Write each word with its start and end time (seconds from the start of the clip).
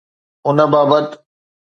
ان 0.47 0.59
بابت 0.71 1.07